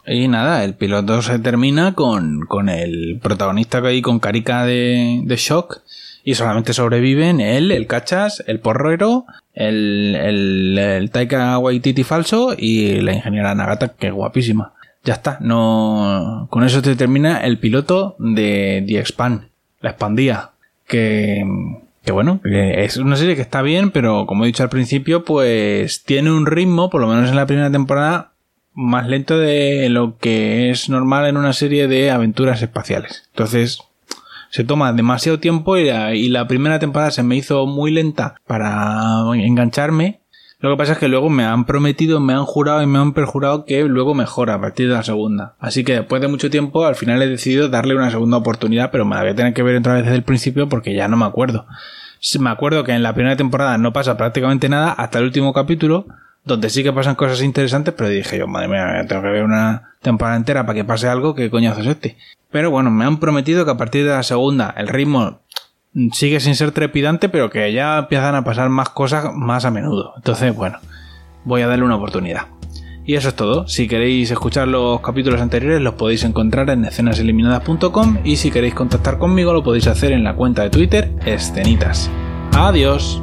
Y 0.06 0.28
nada, 0.28 0.64
el 0.64 0.76
piloto 0.76 1.22
se 1.22 1.40
termina 1.40 1.94
con, 1.94 2.42
con 2.42 2.70
el 2.70 3.20
protagonista 3.22 3.82
que 3.82 4.02
con 4.02 4.20
carica 4.20 4.66
de, 4.66 5.22
de 5.24 5.36
shock 5.38 5.82
y 6.24 6.36
solamente 6.36 6.74
sobreviven 6.74 7.42
él, 7.42 7.72
el 7.72 7.88
cachas, 7.88 8.44
el 8.48 8.60
porrero, 8.60 9.26
el, 9.54 10.16
el, 10.16 10.78
el 10.78 11.12
Taika 11.12 11.58
Waititi 11.58 12.04
falso 12.04 12.56
y 12.58 13.02
la 13.02 13.14
ingeniera 13.14 13.56
Nagata, 13.56 13.90
que 13.90 14.08
es 14.08 14.14
guapísima. 14.14 14.74
Ya 15.04 15.16
está, 15.16 15.38
no, 15.42 16.48
con 16.50 16.64
eso 16.64 16.82
se 16.82 16.96
termina 16.96 17.42
el 17.42 17.60
piloto 17.60 18.16
de 18.20 18.84
The 18.88 19.00
Expand, 19.00 19.50
la 19.82 19.90
expandía, 19.90 20.52
que, 20.88 21.44
que 22.04 22.12
bueno, 22.12 22.42
es 22.44 22.98
una 22.98 23.16
serie 23.16 23.36
que 23.36 23.42
está 23.42 23.62
bien, 23.62 23.92
pero 23.92 24.26
como 24.26 24.44
he 24.44 24.48
dicho 24.48 24.64
al 24.64 24.70
principio, 24.70 25.24
pues 25.24 26.04
tiene 26.04 26.32
un 26.32 26.46
ritmo, 26.46 26.90
por 26.90 27.02
lo 27.02 27.08
menos 27.08 27.30
en 27.30 27.36
la 27.36 27.46
primera 27.46 27.72
temporada, 27.72 28.34
más 28.74 29.08
lento 29.08 29.38
de 29.38 29.88
lo 29.90 30.18
que 30.18 30.70
es 30.70 30.90
normal 30.90 31.28
en 31.28 31.38
una 31.38 31.54
serie 31.54 31.88
de 31.88 32.12
aventuras 32.12 32.62
espaciales. 32.62 33.24
Entonces, 33.32 33.80
se 34.50 34.64
toma 34.64 34.94
demasiado 34.94 35.40
tiempo 35.40 35.78
y 35.78 35.86
la, 35.86 36.14
y 36.14 36.28
la 36.30 36.48
primera 36.48 36.78
temporada 36.78 37.12
se 37.12 37.24
me 37.24 37.36
hizo 37.36 37.66
muy 37.66 37.92
lenta 37.92 38.36
para 38.46 39.24
engancharme. 39.34 40.20
Lo 40.64 40.72
que 40.72 40.78
pasa 40.78 40.94
es 40.94 40.98
que 40.98 41.08
luego 41.08 41.30
me 41.30 41.46
han 41.46 41.66
prometido, 41.66 42.20
me 42.20 42.34
han 42.34 42.46
jurado 42.46 42.82
y 42.82 42.88
me 42.88 42.98
han 42.98 43.14
perjurado 43.14 43.66
que 43.66 43.84
luego 43.84 44.16
mejora 44.16 44.56
a 44.56 44.62
partir 44.62 44.88
de 44.88 44.96
la 44.96 45.04
segunda. 45.04 45.54
Así 45.60 45.84
que 45.84 45.94
después 45.94 46.22
de 46.22 46.28
mucho 46.28 46.50
tiempo, 46.50 46.86
al 46.86 46.96
final 46.96 47.22
he 47.22 47.28
decidido 47.28 47.70
darle 47.70 47.96
una 47.96 48.10
segunda 48.10 48.38
oportunidad, 48.38 48.90
pero 48.90 49.06
me 49.06 49.14
la 49.14 49.22
voy 49.22 49.32
a 49.32 49.36
tener 49.36 49.54
que 49.54 49.62
ver 49.62 49.78
otra 49.78 49.94
vez 49.94 50.04
desde 50.06 50.16
el 50.16 50.24
principio 50.24 50.68
porque 50.68 50.96
ya 50.96 51.08
no 51.08 51.18
me 51.18 51.26
acuerdo 51.26 51.68
me 52.40 52.50
acuerdo 52.50 52.84
que 52.84 52.94
en 52.94 53.04
la 53.04 53.14
primera 53.14 53.36
temporada 53.36 53.78
no 53.78 53.94
pasa 53.94 54.18
prácticamente 54.18 54.70
nada 54.70 54.92
hasta 54.92 55.20
el 55.20 55.26
último 55.26 55.54
capítulo, 55.54 56.08
donde 56.46 56.70
sí 56.70 56.84
que 56.84 56.94
pasan 56.94 57.16
cosas 57.16 57.42
interesantes, 57.42 57.94
pero 57.98 58.10
dije 58.10 58.38
yo, 58.38 58.48
madre 58.48 58.68
mía, 58.68 59.06
tengo 59.08 59.22
que 59.22 59.30
ver 59.30 59.44
una 59.44 59.94
temporada 60.02 60.38
entera 60.38 60.66
para 60.66 60.76
que 60.76 60.86
pase 60.86 61.08
algo, 61.08 61.36
¿qué 61.36 61.50
coñazo 61.50 61.82
es 61.82 61.88
este? 61.88 62.18
Pero 62.52 62.72
bueno, 62.72 62.92
me 62.92 63.06
han 63.06 63.20
prometido 63.20 63.66
que 63.66 63.72
a 63.72 63.78
partir 63.78 64.06
de 64.06 64.12
la 64.12 64.24
segunda 64.24 64.74
el 64.78 64.88
ritmo 64.88 65.42
sigue 66.12 66.40
sin 66.40 66.56
ser 66.56 66.72
trepidante, 66.72 67.30
pero 67.30 67.50
que 67.50 67.72
ya 67.74 68.00
empiezan 68.00 68.36
a 68.36 68.44
pasar 68.44 68.70
más 68.70 68.90
cosas 68.90 69.34
más 69.34 69.66
a 69.66 69.72
menudo. 69.72 70.14
Entonces, 70.16 70.56
bueno, 70.56 70.80
voy 71.46 71.62
a 71.62 71.68
darle 71.68 71.86
una 71.86 71.96
oportunidad. 71.96 72.48
Y 73.06 73.16
eso 73.16 73.30
es 73.30 73.36
todo. 73.36 73.68
Si 73.68 73.88
queréis 73.88 74.32
escuchar 74.32 74.68
los 74.68 75.02
capítulos 75.02 75.42
anteriores 75.42 75.82
los 75.82 75.96
podéis 75.96 76.24
encontrar 76.24 76.70
en 76.70 76.86
escenaseliminadas.com 76.86 78.20
y 78.24 78.38
si 78.38 78.50
queréis 78.50 78.74
contactar 78.74 79.18
conmigo 79.18 79.52
lo 79.54 79.64
podéis 79.64 79.88
hacer 79.88 80.14
en 80.14 80.24
la 80.24 80.36
cuenta 80.36 80.64
de 80.64 80.70
Twitter 80.70 81.12
Escenitas. 81.26 82.10
Adiós. 82.54 83.22